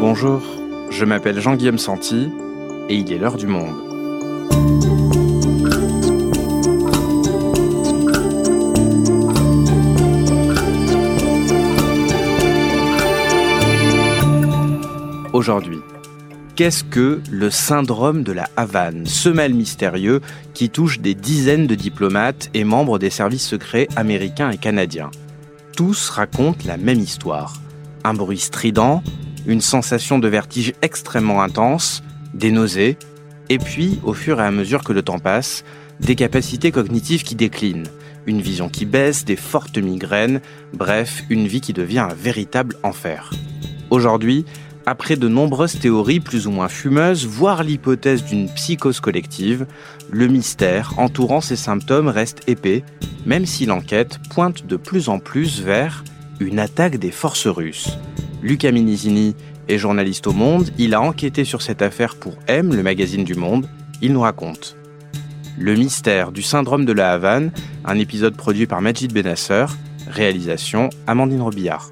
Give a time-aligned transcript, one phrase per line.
[0.00, 0.40] Bonjour,
[0.90, 2.30] je m'appelle Jean-Guillaume Santi
[2.88, 3.74] et il est l'heure du monde.
[15.32, 15.78] Aujourd'hui,
[16.54, 20.20] qu'est-ce que le syndrome de la Havane, ce mal mystérieux
[20.54, 25.10] qui touche des dizaines de diplomates et membres des services secrets américains et canadiens?
[25.76, 27.54] Tous racontent la même histoire.
[28.04, 29.02] Un bruit strident,
[29.48, 32.96] une sensation de vertige extrêmement intense, des nausées,
[33.48, 35.64] et puis, au fur et à mesure que le temps passe,
[36.00, 37.88] des capacités cognitives qui déclinent,
[38.26, 40.42] une vision qui baisse, des fortes migraines,
[40.74, 43.30] bref, une vie qui devient un véritable enfer.
[43.88, 44.44] Aujourd'hui,
[44.84, 49.66] après de nombreuses théories plus ou moins fumeuses, voire l'hypothèse d'une psychose collective,
[50.10, 52.84] le mystère entourant ces symptômes reste épais,
[53.24, 56.04] même si l'enquête pointe de plus en plus vers
[56.38, 57.98] une attaque des forces russes.
[58.42, 59.34] Luca Minizini
[59.68, 63.34] est journaliste au Monde, il a enquêté sur cette affaire pour M, le magazine du
[63.34, 63.68] Monde,
[64.00, 64.76] il nous raconte.
[65.58, 67.50] Le mystère du syndrome de la Havane,
[67.84, 69.66] un épisode produit par Majid Benasser,
[70.06, 71.90] réalisation Amandine Robillard.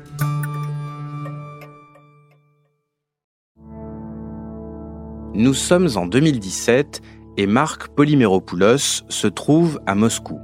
[5.34, 7.02] Nous sommes en 2017
[7.36, 10.38] et Marc Polyméropoulos se trouve à Moscou.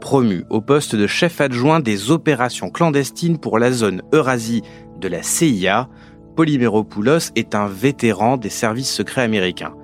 [0.00, 4.62] Promu au poste de chef adjoint des opérations clandestines pour la zone Eurasie
[4.98, 5.88] de la CIA,
[6.36, 9.74] Polyméropoulos est un vétéran des services secrets américains.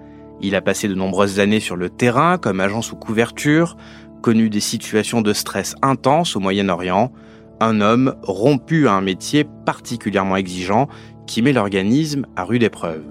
[0.41, 3.77] Il a passé de nombreuses années sur le terrain comme agent sous couverture,
[4.23, 7.12] connu des situations de stress intenses au Moyen-Orient,
[7.61, 10.89] un homme rompu à un métier particulièrement exigeant
[11.27, 13.05] qui met l'organisme à rude épreuve.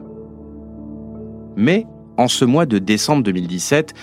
[1.56, 1.86] Mais,
[2.18, 3.94] en ce mois de décembre 2017,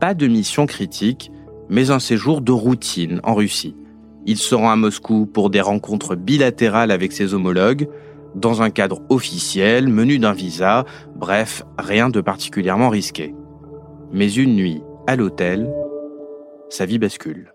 [0.00, 1.30] pas de mission critique,
[1.68, 3.76] mais un séjour de routine en Russie.
[4.26, 7.88] Il se rend à Moscou pour des rencontres bilatérales avec ses homologues,
[8.34, 10.84] dans un cadre officiel, menu d'un visa,
[11.16, 13.34] bref, rien de particulièrement risqué.
[14.12, 15.68] Mais une nuit, à l'hôtel,
[16.68, 17.49] sa vie bascule.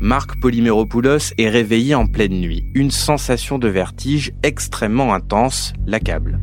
[0.00, 2.66] Marc Polyméropoulos est réveillé en pleine nuit.
[2.74, 6.38] Une sensation de vertige extrêmement intense l'accable.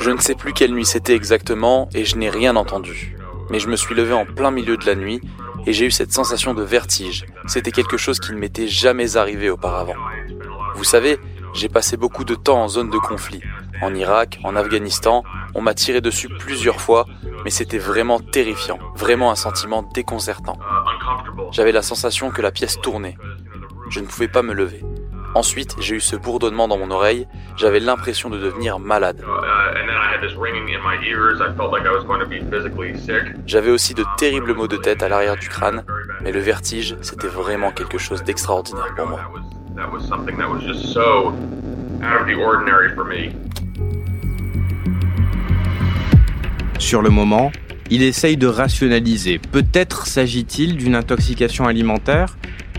[0.00, 3.16] Je ne sais plus quelle nuit c'était exactement et je n'ai rien entendu.
[3.50, 5.20] Mais je me suis levé en plein milieu de la nuit
[5.66, 7.24] et j'ai eu cette sensation de vertige.
[7.46, 9.94] C'était quelque chose qui ne m'était jamais arrivé auparavant.
[10.74, 11.18] Vous savez,
[11.54, 13.42] j'ai passé beaucoup de temps en zone de conflit.
[13.82, 15.24] En Irak, en Afghanistan,
[15.56, 17.04] on m'a tiré dessus plusieurs fois,
[17.44, 20.56] mais c'était vraiment terrifiant, vraiment un sentiment déconcertant.
[21.50, 23.16] J'avais la sensation que la pièce tournait.
[23.90, 24.84] Je ne pouvais pas me lever.
[25.34, 27.26] Ensuite, j'ai eu ce bourdonnement dans mon oreille,
[27.56, 29.24] j'avais l'impression de devenir malade.
[33.46, 35.84] J'avais aussi de terribles maux de tête à l'arrière du crâne,
[36.20, 39.20] mais le vertige, c'était vraiment quelque chose d'extraordinaire pour moi.
[46.82, 47.52] Sur le moment,
[47.90, 49.38] il essaye de rationaliser.
[49.38, 52.36] Peut-être s'agit-il d'une intoxication alimentaire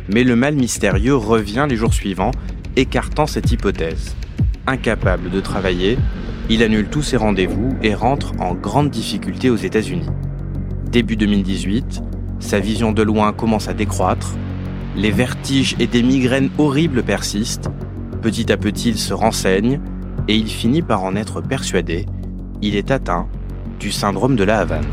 [0.10, 2.32] mais le mal mystérieux revient les jours suivants,
[2.76, 4.18] écartant cette hypothèse.
[4.68, 5.98] Incapable de travailler,
[6.50, 10.10] il annule tous ses rendez-vous et rentre en grande difficulté aux États-Unis.
[10.92, 12.02] Début 2018,
[12.40, 14.36] sa vision de loin commence à décroître,
[14.98, 17.72] les vertiges et des migraines horribles persistent,
[18.22, 19.80] petit à petit il se renseigne
[20.28, 22.06] et il finit par en être persuadé,
[22.62, 23.30] il est atteint
[23.92, 24.86] syndrome de la Havane.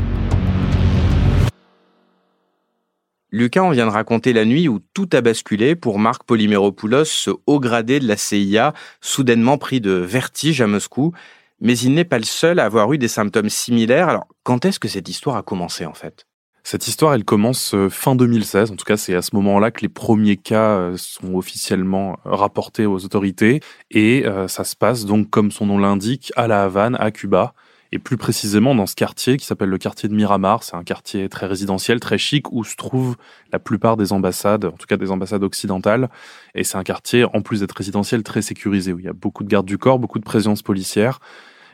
[3.33, 7.31] Lucas, on vient de raconter la nuit où tout a basculé pour Marc Polyméropoulos, ce
[7.47, 11.13] haut gradé de la CIA, soudainement pris de vertige à Moscou.
[11.61, 14.09] Mais il n'est pas le seul à avoir eu des symptômes similaires.
[14.09, 16.25] Alors, quand est-ce que cette histoire a commencé en fait?
[16.63, 18.71] Cette histoire, elle commence euh, fin 2016.
[18.71, 22.35] En tout cas, c'est à ce moment-là que les premiers cas euh, sont officiellement euh,
[22.35, 23.61] rapportés aux autorités.
[23.89, 27.53] Et ça se passe donc, comme son nom l'indique, à La Havane, à Cuba
[27.91, 30.63] et plus précisément dans ce quartier qui s'appelle le quartier de Miramar.
[30.63, 33.17] C'est un quartier très résidentiel, très chic, où se trouvent
[33.51, 36.09] la plupart des ambassades, en tout cas des ambassades occidentales.
[36.55, 39.43] Et c'est un quartier, en plus d'être résidentiel, très sécurisé, où il y a beaucoup
[39.43, 41.19] de gardes du corps, beaucoup de présence policière.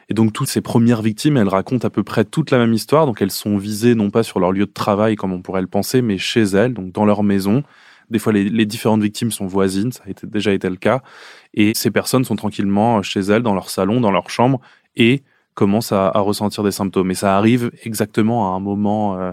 [0.10, 3.06] Et donc toutes ces premières victimes, elles racontent à peu près toute la même histoire.
[3.06, 5.68] Donc elles sont visées non pas sur leur lieu de travail comme on pourrait le
[5.68, 7.64] penser, mais chez elles, donc dans leur maison.
[8.10, 11.02] Des fois, les, différentes victimes sont voisines, ça a déjà été le cas.
[11.54, 14.62] Et ces personnes sont tranquillement chez elles, dans leur salon, dans leur chambre,
[14.96, 15.24] et
[15.58, 17.10] commence à, ressentir des symptômes.
[17.10, 19.32] Et ça arrive exactement à un moment euh,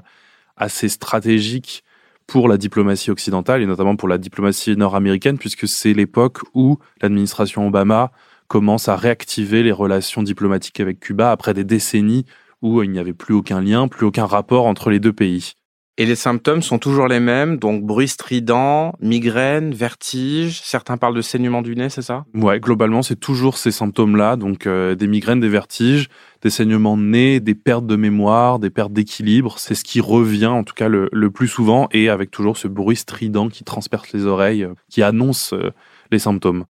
[0.56, 1.84] assez stratégique
[2.26, 7.66] pour la diplomatie occidentale et notamment pour la diplomatie nord-américaine, puisque c'est l'époque où l'administration
[7.66, 8.10] Obama
[8.48, 12.24] commence à réactiver les relations diplomatiques avec Cuba après des décennies
[12.62, 15.52] où il n'y avait plus aucun lien, plus aucun rapport entre les deux pays.
[15.96, 21.22] Et les symptômes sont toujours les mêmes, donc bruit strident, migraine, vertige, certains parlent de
[21.22, 22.24] saignement du nez, c'est ça?
[22.34, 26.08] Ouais, globalement, c'est toujours ces symptômes-là, donc euh, des migraines, des vertiges,
[26.42, 30.46] des saignements de nez, des pertes de mémoire, des pertes d'équilibre, c'est ce qui revient
[30.46, 34.26] en tout cas le, plus souvent, et avec toujours ce bruit strident qui transperce les
[34.26, 35.70] oreilles, euh, qui annonce euh,
[36.10, 36.64] les symptômes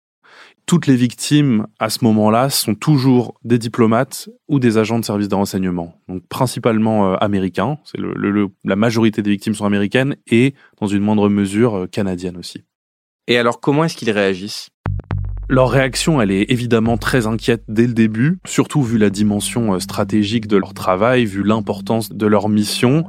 [0.67, 5.29] toutes les victimes à ce moment-là sont toujours des diplomates ou des agents de service
[5.29, 7.79] de renseignement, donc principalement euh, américains.
[7.85, 12.37] C'est le, la majorité des victimes sont américaines et dans une moindre mesure euh, canadiennes
[12.37, 12.65] aussi.
[13.29, 14.71] Et alors comment est-ce qu'ils réagissent?
[15.51, 19.79] Leur réaction, elle est évidemment très inquiète dès le début, surtout vu la dimension euh,
[19.79, 23.05] stratégique de leur travail, vu l'importance de leur mission.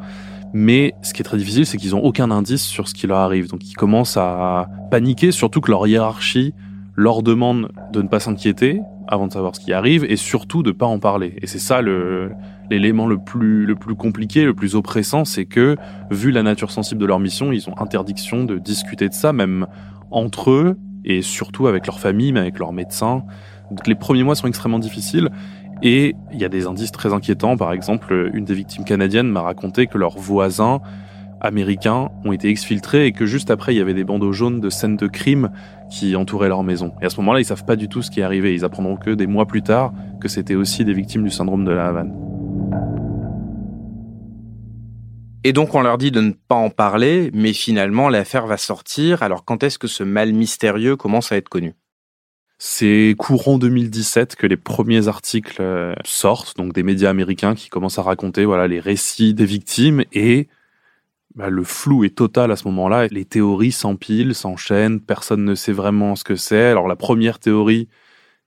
[0.54, 3.18] Mais ce qui est très difficile, c'est qu'ils n'ont aucun indice sur ce qui leur
[3.18, 3.48] arrive.
[3.50, 6.54] Donc ils commencent à paniquer, surtout que leur hiérarchie
[6.96, 10.72] leur demande de ne pas s'inquiéter avant de savoir ce qui arrive et surtout de
[10.72, 11.36] pas en parler.
[11.42, 15.76] Et c'est ça l'élément le plus, le plus compliqué, le plus oppressant, c'est que,
[16.10, 19.68] vu la nature sensible de leur mission, ils ont interdiction de discuter de ça, même
[20.10, 23.24] entre eux, et surtout avec leur famille, mais avec leurs médecins.
[23.70, 25.30] Donc les premiers mois sont extrêmement difficiles,
[25.84, 27.58] et il y a des indices très inquiétants.
[27.58, 30.80] Par exemple, une des victimes canadiennes m'a raconté que leurs voisins
[31.42, 34.70] américains ont été exfiltrés et que juste après, il y avait des bandeaux jaunes de
[34.70, 35.52] scènes de crime
[35.90, 36.94] qui entouraient leur maison.
[37.02, 38.54] Et à ce moment-là, ils savent pas du tout ce qui est arrivé.
[38.54, 41.72] Ils apprendront que des mois plus tard que c'était aussi des victimes du syndrome de
[41.72, 42.14] la Havane.
[45.48, 49.22] Et donc on leur dit de ne pas en parler, mais finalement l'affaire va sortir.
[49.22, 51.76] Alors quand est-ce que ce mal mystérieux commence à être connu?
[52.58, 58.00] C'est courant 2017 que les premiers articles euh, sortent, donc des médias américains qui commencent
[58.00, 60.48] à raconter voilà les récits des victimes et
[61.36, 63.08] bah, le flou est total à ce moment-là.
[63.08, 66.66] Les théories s'empilent, s'enchaînent, personne ne sait vraiment ce que c'est.
[66.68, 67.90] Alors la première théorie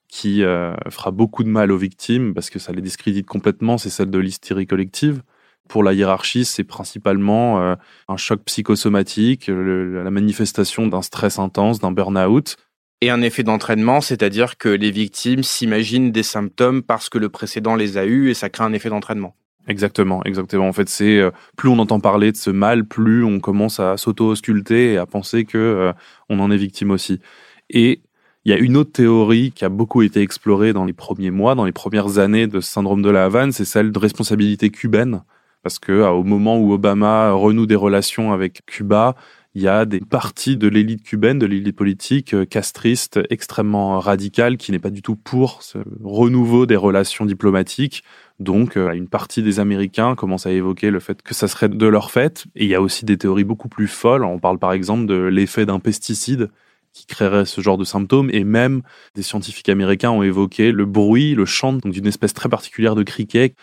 [0.08, 3.90] qui euh, fera beaucoup de mal aux victimes, parce que ça les discrédite complètement, c'est
[3.90, 5.22] celle de l'hystérie collective.
[5.68, 7.74] Pour la hiérarchie, c'est principalement euh,
[8.08, 12.56] un choc psychosomatique, la manifestation d'un stress intense, d'un burn-out.
[13.02, 17.76] Et un effet d'entraînement, c'est-à-dire que les victimes s'imaginent des symptômes parce que le précédent
[17.76, 19.36] les a eus et ça crée un effet d'entraînement.
[19.68, 20.66] Exactement, exactement.
[20.66, 23.98] En fait, c'est euh, plus on entend parler de ce mal, plus on commence à
[23.98, 25.92] s'auto-ausculter et à penser que euh,
[26.30, 27.20] on en est victime aussi.
[27.68, 28.00] Et
[28.46, 31.54] il y a une autre théorie qui a beaucoup été explorée dans les premiers mois,
[31.54, 35.22] dans les premières années de ce syndrome de la Havane, c'est celle de responsabilité cubaine.
[35.62, 39.16] Parce que au moment où Obama renoue des relations avec Cuba,
[39.58, 44.56] il y a des parties de l'élite cubaine, de l'élite politique euh, castriste, extrêmement radicale,
[44.56, 48.04] qui n'est pas du tout pour ce renouveau des relations diplomatiques.
[48.38, 51.86] Donc, euh, une partie des Américains commence à évoquer le fait que ça serait de
[51.88, 52.44] leur fait.
[52.54, 54.22] Et il y a aussi des théories beaucoup plus folles.
[54.22, 56.50] On parle par exemple de l'effet d'un pesticide
[56.92, 58.30] qui créerait ce genre de symptômes.
[58.32, 58.82] Et même
[59.16, 63.56] des scientifiques américains ont évoqué le bruit, le chant d'une espèce très particulière de criquet.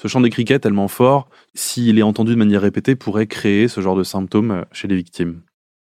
[0.00, 3.80] Ce chant des criquets tellement fort, s'il est entendu de manière répétée, pourrait créer ce
[3.80, 5.42] genre de symptômes chez les victimes.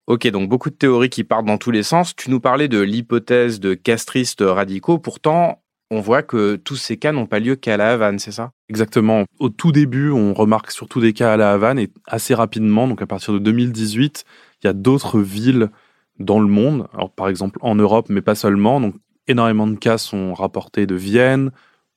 [0.07, 2.15] Ok, donc beaucoup de théories qui partent dans tous les sens.
[2.15, 4.97] Tu nous parlais de l'hypothèse de castristes radicaux.
[4.97, 5.61] Pourtant,
[5.91, 8.51] on voit que tous ces cas n'ont pas lieu qu'à la Havane, c'est ça?
[8.69, 9.25] Exactement.
[9.39, 13.01] Au tout début, on remarque surtout des cas à la Havane et assez rapidement, donc
[13.01, 14.25] à partir de 2018,
[14.63, 15.69] il y a d'autres villes
[16.17, 18.81] dans le monde, alors par exemple en Europe, mais pas seulement.
[18.81, 18.95] Donc
[19.27, 21.51] énormément de cas sont rapportés de Vienne,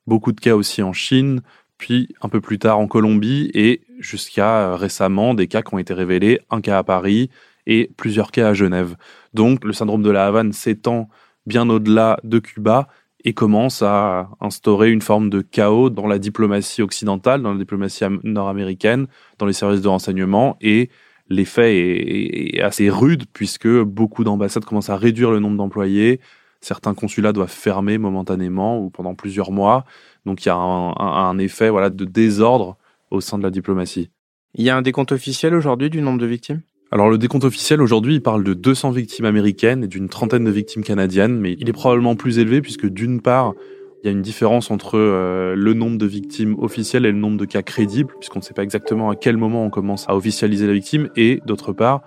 [0.06, 1.41] beaucoup de cas aussi en Chine,
[1.84, 5.79] puis un peu plus tard en Colombie et jusqu'à euh, récemment des cas qui ont
[5.79, 7.29] été révélés, un cas à Paris
[7.67, 8.96] et plusieurs cas à Genève.
[9.34, 11.10] Donc le syndrome de la Havane s'étend
[11.44, 12.88] bien au-delà de Cuba
[13.22, 18.05] et commence à instaurer une forme de chaos dans la diplomatie occidentale, dans la diplomatie
[18.22, 19.06] nord-américaine,
[19.38, 20.56] dans les services de renseignement.
[20.62, 20.88] Et
[21.29, 26.20] l'effet est, assez rude puisque beaucoup d'ambassades commencent à réduire le nombre d'employés.
[26.62, 29.84] Certains consulats doivent fermer momentanément ou pendant plusieurs mois.
[30.26, 32.76] Donc il y a un, un effet voilà, de désordre
[33.10, 34.10] au sein de la diplomatie.
[34.54, 36.60] Il y a un décompte officiel aujourd'hui du nombre de victimes?
[36.93, 40.50] Alors le décompte officiel aujourd'hui, il parle de 200 victimes américaines et d'une trentaine de
[40.50, 43.54] victimes canadiennes, mais il est probablement plus élevé puisque d'une part,
[44.02, 47.38] il y a une différence entre euh, le nombre de victimes officielles et le nombre
[47.38, 50.66] de cas crédibles, puisqu'on ne sait pas exactement à quel moment on commence à officialiser
[50.66, 52.02] la victime, et d'autre part,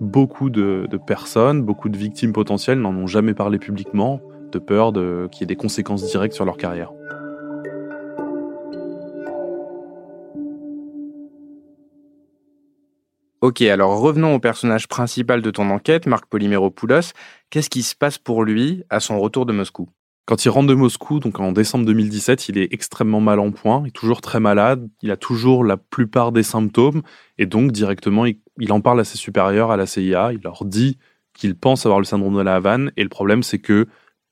[0.00, 4.20] beaucoup de, de personnes, beaucoup de victimes potentielles n'en ont jamais parlé publiquement,
[4.52, 6.92] de peur qu'il y ait des conséquences directes sur leur carrière.
[13.40, 17.12] Ok, alors revenons au personnage principal de ton enquête, Marc Polyméropoulos.
[17.50, 19.88] Qu'est-ce qui se passe pour lui à son retour de Moscou?
[20.26, 23.82] Quand il rentre de Moscou, donc en décembre 2017, il est extrêmement mal en point,
[23.84, 27.02] il est toujours très malade, il a toujours la plupart des symptômes,
[27.38, 30.98] et donc directement, il, en parle à ses supérieurs à la CIA, il leur dit
[31.32, 33.86] qu'il pense avoir le syndrome de la Havane, et le problème, c'est que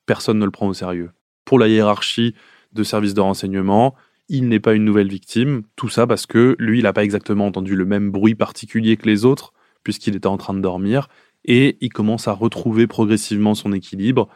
[0.04, 1.12] personne ne le prend au sérieux.
[1.44, 2.34] Pour la hiérarchie
[2.72, 3.94] de services de renseignement,
[4.28, 5.62] il n'est pas une nouvelle victime.
[5.76, 9.06] Tout ça parce que lui, il n'a pas exactement entendu le même bruit particulier que
[9.06, 9.52] les autres,
[9.82, 11.08] puisqu'il était en train de dormir,
[11.44, 14.28] et il commence à retrouver progressivement son équilibre.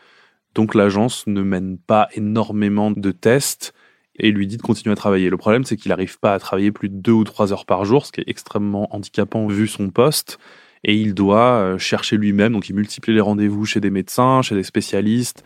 [0.54, 3.74] Donc l'agence ne mène pas énormément de tests
[4.16, 5.30] et lui dit de continuer à travailler.
[5.30, 7.84] Le problème, c'est qu'il n'arrive pas à travailler plus de deux ou trois heures par
[7.84, 10.38] jour, ce qui est extrêmement handicapant vu son poste.
[10.82, 14.54] Et il doit euh, chercher lui-même, donc il multiplie les rendez-vous chez des médecins, chez
[14.54, 15.44] des spécialistes.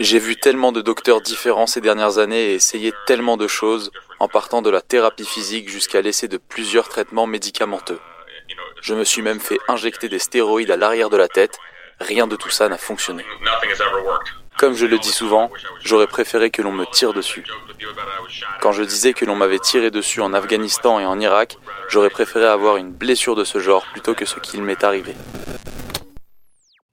[0.00, 4.28] J'ai vu tellement de docteurs différents ces dernières années et essayé tellement de choses, en
[4.28, 8.00] partant de la thérapie physique jusqu'à l'essai de plusieurs traitements médicamenteux.
[8.80, 11.58] Je me suis même fait injecter des stéroïdes à l'arrière de la tête.
[12.00, 13.24] Rien de tout ça n'a fonctionné.
[14.58, 15.50] Comme je le dis souvent,
[15.82, 17.44] j'aurais préféré que l'on me tire dessus.
[18.60, 21.56] Quand je disais que l'on m'avait tiré dessus en Afghanistan et en Irak,
[21.88, 25.14] j'aurais préféré avoir une blessure de ce genre plutôt que ce qu'il m'est arrivé.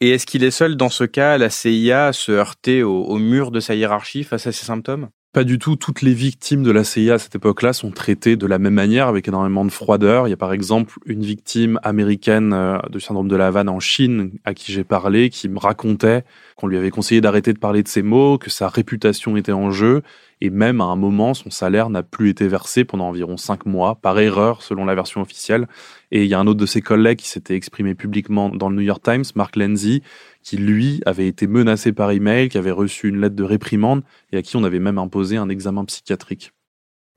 [0.03, 3.51] Et est-ce qu'il est seul dans ce cas, la CIA, à se heurter au, mur
[3.51, 5.09] de sa hiérarchie face à ces symptômes?
[5.31, 5.75] Pas du tout.
[5.75, 9.07] Toutes les victimes de la CIA à cette époque-là sont traitées de la même manière,
[9.07, 10.27] avec énormément de froideur.
[10.27, 13.79] Il y a par exemple une victime américaine euh, du syndrome de la Havane en
[13.79, 16.23] Chine à qui j'ai parlé, qui me racontait
[16.61, 19.71] qu'on lui avait conseillé d'arrêter de parler de ces mots, que sa réputation était en
[19.71, 20.03] jeu,
[20.41, 23.95] et même à un moment, son salaire n'a plus été versé pendant environ cinq mois,
[23.95, 25.67] par erreur selon la version officielle.
[26.11, 28.75] Et il y a un autre de ses collègues qui s'était exprimé publiquement dans le
[28.75, 30.03] New York Times, Mark Lenzi,
[30.43, 34.37] qui lui avait été menacé par email, qui avait reçu une lettre de réprimande et
[34.37, 36.53] à qui on avait même imposé un examen psychiatrique.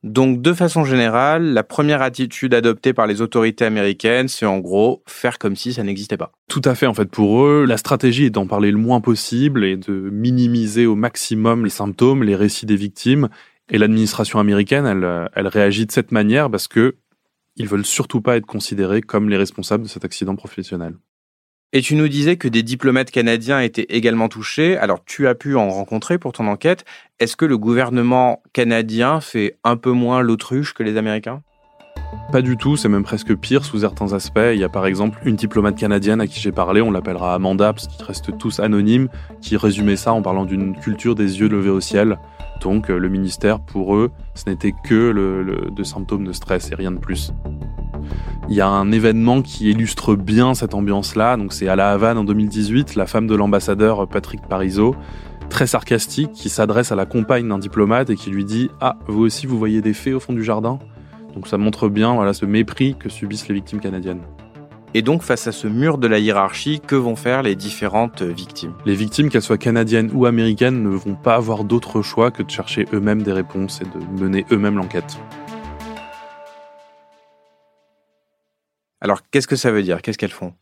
[0.04, 5.02] Donc, de façon générale, la première attitude adoptée par les autorités américaines, c'est en gros
[5.06, 6.30] faire comme si ça n'existait pas.
[6.46, 9.64] Tout à fait, en fait, pour eux, la stratégie est d'en parler le moins possible
[9.64, 13.30] et de minimiser au maximum les symptômes, les récits des victimes.
[13.70, 16.96] Et l'administration américaine, elle, réagit de cette manière parce que
[17.56, 20.96] ils veulent surtout pas être considérés comme les responsables de cet accident professionnel.
[21.76, 24.76] Et tu nous disais que des diplomates canadiens étaient également touchés.
[24.76, 26.84] Alors tu as pu en rencontrer pour ton enquête.
[27.18, 31.42] Est-ce que le gouvernement canadien fait un peu moins l'autruche que les Américains?
[32.30, 34.52] Pas du tout, c'est même presque pire sous certains aspects.
[34.52, 37.72] Il y a par exemple une diplomate canadienne à qui j'ai parlé, on l'appellera Amanda
[37.72, 39.08] parce qu'ils restent tous anonymes,
[39.40, 42.20] qui résumait ça en parlant d'une culture des yeux levés au ciel.
[42.60, 46.76] Donc euh, le ministère, pour eux, ce n'était que le, de symptômes de stress et
[46.76, 47.32] rien de plus.
[48.48, 51.36] Il y a un événement qui illustre bien cette ambiance-là.
[51.36, 54.94] Donc c'est à La Havane en 2018, la femme de l'ambassadeur Patrick Parizeau,
[55.48, 59.22] très sarcastique, qui s'adresse à la compagne d'un diplomate et qui lui dit Ah, vous
[59.22, 60.78] aussi vous voyez des fées au fond du jardin?
[61.34, 64.22] Donc ça montre bien voilà, ce mépris que subissent les victimes canadiennes.
[64.96, 68.74] Et donc, face à ce mur de la hiérarchie, que vont faire les différentes victimes?
[68.86, 72.50] Les victimes, qu'elles soient canadiennes ou américaines, ne vont pas avoir d'autre choix que de
[72.50, 75.18] chercher eux-mêmes des réponses et de mener eux-mêmes l'enquête.
[79.04, 80.00] Alors, qu'est-ce que ça veut dire?
[80.00, 80.54] Qu'est-ce qu'elles font?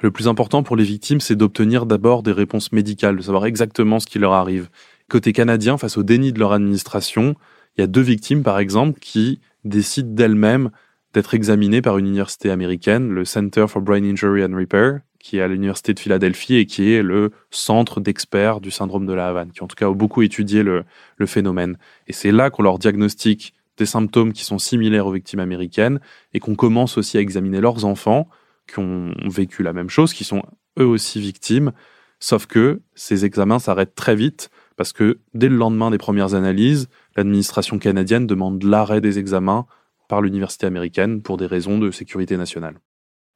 [0.00, 4.00] Le plus important pour les victimes, c'est d'obtenir d'abord des réponses médicales, de savoir exactement
[4.00, 4.70] ce qui leur arrive.
[5.10, 7.34] Côté canadien, face au déni de leur administration,
[7.76, 10.70] il y a deux victimes, par exemple, qui décident d'elles-mêmes
[11.12, 15.42] d'être examinées par une université américaine, le Center for Brain Injury and Repair, qui est
[15.42, 19.52] à l'université de Philadelphie et qui est le centre d'experts du syndrome de la Havane,
[19.52, 20.84] qui en tout cas a beaucoup étudié le,
[21.18, 21.76] le phénomène.
[22.06, 26.00] Et c'est là qu'on leur diagnostique des symptômes qui sont similaires aux victimes américaines
[26.32, 28.28] et qu'on commence aussi à examiner leurs enfants
[28.68, 30.42] qui ont vécu la même chose, qui sont
[30.78, 31.72] eux aussi victimes,
[32.20, 36.88] sauf que ces examens s'arrêtent très vite parce que dès le lendemain des premières analyses,
[37.16, 39.66] l'administration canadienne demande l'arrêt des examens
[40.08, 42.76] par l'université américaine pour des raisons de sécurité nationale.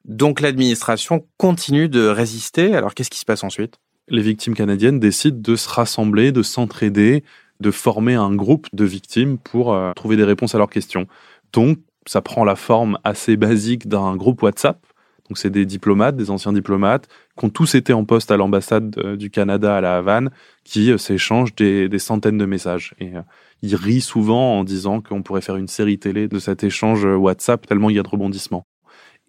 [0.05, 3.79] Donc l'administration continue de résister, alors qu'est-ce qui se passe ensuite?
[4.07, 7.23] Les victimes canadiennes décident de se rassembler, de s'entraider,
[7.59, 11.07] de former un groupe de victimes pour euh, trouver des réponses à leurs questions.
[11.53, 14.85] Donc, ça prend la forme assez basique d'un groupe WhatsApp.
[15.27, 17.07] Donc, c'est des diplomates, des anciens diplomates,
[17.37, 20.29] qui ont tous été en poste à l'ambassade euh, du Canada à La Havane,
[20.63, 22.93] qui euh, s'échangent des, centaines de messages.
[22.99, 23.13] Et
[23.61, 27.65] ils rient souvent en disant qu'on pourrait faire une série télé de cet échange WhatsApp,
[27.65, 28.65] tellement il y a de rebondissements.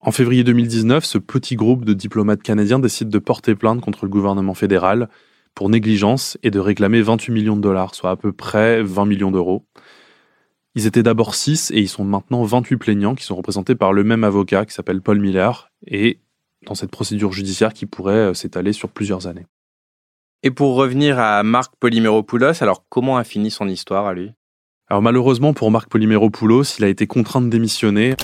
[0.01, 4.11] En février 2019, ce petit groupe de diplomates canadiens décide de porter plainte contre le
[4.11, 5.09] gouvernement fédéral
[5.57, 9.33] pour négligence et de réclamer 28 millions de dollars, soit à peu près 20 millions
[9.33, 9.65] d'euros.
[10.77, 14.05] Ils étaient d'abord 6 et ils sont maintenant 28 plaignants qui sont représentés par le
[14.05, 16.21] même avocat qui s'appelle Paul Miller et
[16.67, 19.47] dans cette procédure judiciaire qui pourrait euh, s'étaler sur plusieurs années.
[20.43, 24.33] Et pour revenir à Marc Polyméropoulos, alors comment a fini son histoire à lui?
[24.89, 28.15] Alors malheureusement pour Marc Polyméropoulos, il a été contraint de démissionner.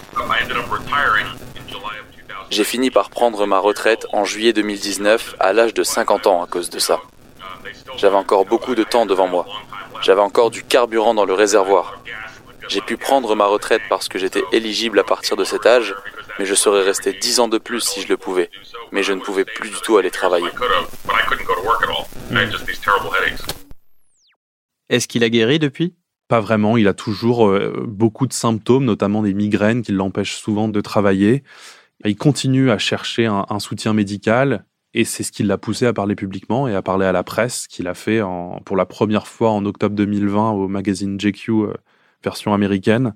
[2.51, 6.47] J'ai fini par prendre ma retraite en juillet 2019 à l'âge de 50 ans à
[6.47, 7.01] cause de ça.
[7.97, 9.47] J'avais encore beaucoup de temps devant moi.
[10.03, 12.03] J'avais encore du carburant dans le réservoir.
[12.69, 15.95] J'ai pu prendre ma retraite parce que j'étais éligible à partir de cet âge,
[16.39, 18.51] mais je serais resté dix ans de plus si je le pouvais.
[18.93, 20.49] Mais je ne pouvais plus du tout aller travailler.
[24.89, 25.95] Est-ce qu'il a guéri depuis?
[26.29, 30.69] Pas vraiment, il a toujours euh, beaucoup de symptômes, notamment des migraines qui l'empêchent souvent
[30.69, 31.43] de travailler.
[32.05, 36.15] Il continue à chercher un, soutien médical et c'est ce qui l'a poussé à parler
[36.15, 38.21] publiquement et à parler à la presse, qu'il a fait
[38.65, 41.73] pour la première fois en octobre 2020 au magazine GQ euh,
[42.23, 43.15] version américaine.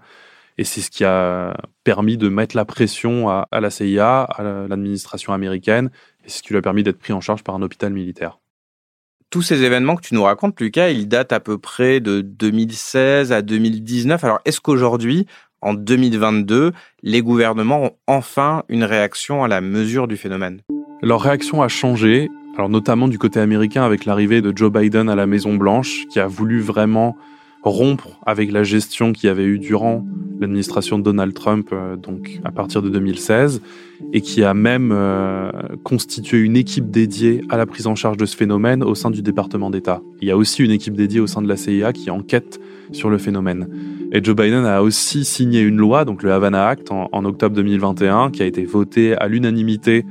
[0.58, 1.54] Et c'est ce qui a
[1.84, 5.90] permis de mettre la pression à, à la CIA, à l'administration américaine,
[6.24, 8.38] et ce qui lui a permis d'être pris en charge par un hôpital militaire
[9.30, 13.32] tous ces événements que tu nous racontes, Lucas, ils datent à peu près de 2016
[13.32, 14.22] à 2019.
[14.24, 15.26] Alors, est-ce qu'aujourd'hui,
[15.60, 20.62] en 2022, les gouvernements ont enfin une réaction à la mesure du phénomène?
[21.02, 25.14] Leur réaction a changé, alors notamment du côté américain avec l'arrivée de Joe Biden à
[25.14, 27.16] la Maison Blanche, qui a voulu vraiment
[27.62, 30.06] rompre avec la gestion qu'il y avait eu durant
[30.40, 33.60] l'administration de Donald Trump, euh, donc à partir de 2016,
[34.12, 35.50] et qui a même euh,
[35.82, 39.20] constitué une équipe dédiée à la prise en charge de ce phénomène au sein du
[39.20, 40.00] département d'État.
[40.22, 42.58] Il y a aussi une équipe dédiée au sein de la CIA qui enquête
[42.92, 43.68] sur le phénomène.
[44.12, 47.54] Et Joe Biden a aussi signé une loi, donc le Havana Act, en, en octobre
[47.56, 50.04] 2021, qui a été votée à l'unanimité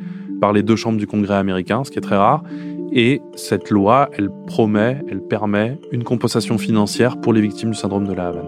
[0.46, 2.44] par les deux chambres du Congrès américain, ce qui est très rare,
[2.94, 8.08] et cette loi, elle promet, elle permet une compensation financière pour les victimes du syndrome
[8.08, 8.46] de la Havane.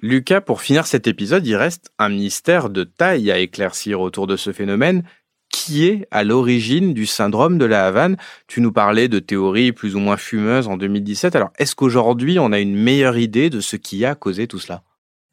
[0.00, 4.36] Lucas, pour finir cet épisode, il reste un mystère de taille à éclaircir autour de
[4.36, 5.02] ce phénomène.
[5.50, 8.16] Qui est à l'origine du syndrome de la Havane?
[8.46, 11.36] Tu nous parlais de théories plus ou moins fumeuses en 2017.
[11.36, 14.82] Alors, est-ce qu'aujourd'hui, on a une meilleure idée de ce qui a causé tout cela?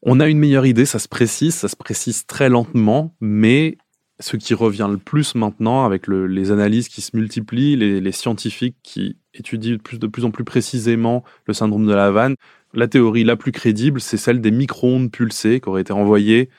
[0.02, 3.78] On a une meilleure idée, ça se précise, ça se précise très lentement, mais
[4.20, 9.18] ce qui revient le plus maintenant avec les analyses qui se multiplient, les, scientifiques qui
[9.34, 12.36] étudient de plus en plus précisément le syndrome de la Havane,
[12.74, 16.50] la théorie la plus crédible, c'est celle des micro-ondes pulsées qui auraient été envoyées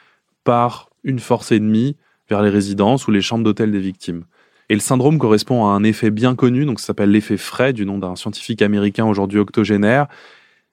[0.44, 1.96] par une force ennemie
[2.28, 4.24] vers les résidences ou les chambres d'hôtel des victimes.
[4.70, 7.84] Et le syndrome correspond à un effet bien connu, donc ça s'appelle l'effet frais, du
[7.84, 10.06] nom d'un scientifique américain aujourd'hui octogénaire,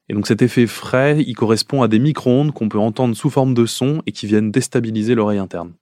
[0.09, 3.53] et donc cet effet frais, il correspond à des micro-ondes qu'on peut entendre sous forme
[3.53, 5.73] de son et qui viennent déstabiliser l'oreille interne.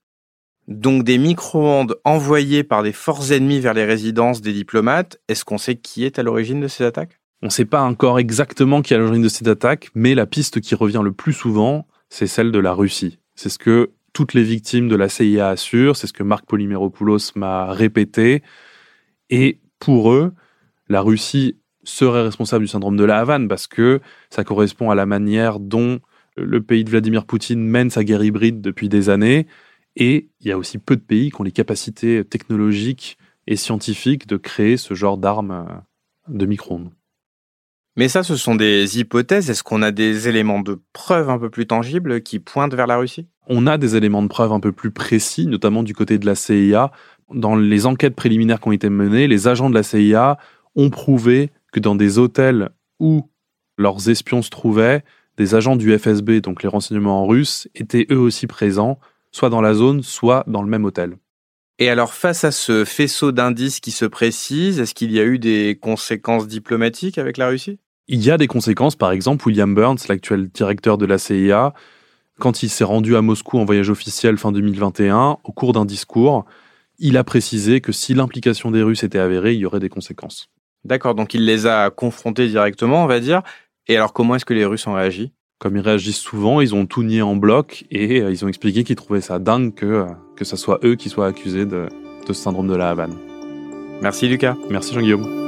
[0.66, 5.58] Donc des micro-ondes envoyées par des forces ennemies vers les résidences des diplomates, est-ce qu'on
[5.58, 7.20] sait qui est à l'origine de ces attaques?
[7.42, 10.26] On ne sait pas encore exactement qui est à l'origine de ces attaques, mais la
[10.26, 13.18] piste qui revient le plus souvent, c'est celle de la Russie.
[13.36, 17.32] C'est ce que toutes les victimes de la CIA assurent, c'est ce que Marc Polymeropoulos
[17.36, 18.42] m'a répété.
[19.30, 20.32] Et pour eux,
[20.88, 25.06] la Russie serait responsable du syndrome de la Havane parce que ça correspond à la
[25.06, 26.00] manière dont
[26.36, 29.46] le pays de Vladimir Poutine mène sa guerre hybride depuis des années.
[29.96, 34.26] Et il y a aussi peu de pays qui ont les capacités technologiques et scientifiques
[34.26, 35.74] de créer ce genre d'armes euh,
[36.28, 36.90] de micro-ondes.
[37.96, 39.48] Mais ça, ce sont des hypothèses.
[39.48, 42.98] Est-ce qu'on a des éléments de preuve un peu plus tangibles qui pointent vers la
[42.98, 43.26] Russie?
[43.48, 46.34] On a des éléments de preuve un peu plus précis, notamment du côté de la
[46.34, 46.92] CIA.
[47.32, 50.36] Dans les enquêtes préliminaires qui ont été menées, les agents de la CIA
[50.74, 53.28] ont prouvé que dans des hôtels où
[53.76, 55.04] leurs espions se trouvaient,
[55.36, 58.98] des agents du FSB, donc les renseignements russes, étaient eux aussi présents,
[59.30, 61.18] soit dans la zone, soit dans le même hôtel.
[61.78, 65.38] Et alors, face à ce faisceau d'indices qui se précise, est-ce qu'il y a eu
[65.38, 67.78] des conséquences diplomatiques avec la Russie?
[68.08, 71.74] Il y a des conséquences, par exemple, William Burns, l'actuel directeur de la CIA,
[72.38, 76.46] quand il s'est rendu à Moscou en voyage officiel fin 2021, au cours d'un discours,
[76.98, 80.48] il a précisé que si l'implication des Russes était avérée, il y aurait des conséquences.
[80.86, 83.42] D'accord, donc il les a confrontés directement, on va dire.
[83.88, 85.32] Et alors, comment est-ce que les Russes ont réagi?
[85.58, 88.84] Comme ils réagissent souvent, ils ont tout nié en bloc et euh, ils ont expliqué
[88.84, 90.04] qu'ils trouvaient ça dingue que, euh,
[90.36, 91.88] que ce soit eux qui soient accusés de,
[92.26, 93.16] de ce syndrome de la Havane.
[94.00, 94.54] Merci Lucas.
[94.70, 95.45] Merci Jean-Guillaume.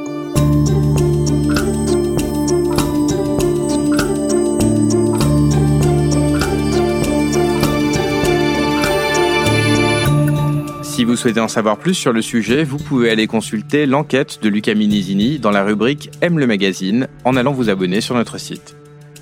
[10.98, 14.48] Si vous souhaitez en savoir plus sur le sujet, vous pouvez aller consulter l'enquête de
[14.48, 18.74] Luca Minisini dans la rubrique Aime le magazine en allant vous abonner sur notre site.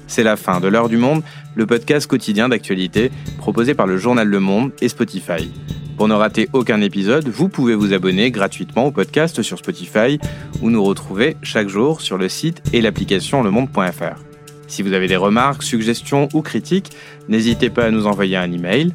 [0.06, 1.22] C'est la fin de l'heure du monde,
[1.54, 5.50] le podcast quotidien d'actualité proposé par le journal Le Monde et Spotify.
[5.98, 10.18] Pour ne rater aucun épisode, vous pouvez vous abonner gratuitement au podcast sur Spotify
[10.62, 14.22] ou nous retrouver chaque jour sur le site et l'application lemonde.fr.
[14.66, 16.92] Si vous avez des remarques, suggestions ou critiques,
[17.28, 18.94] n'hésitez pas à nous envoyer un email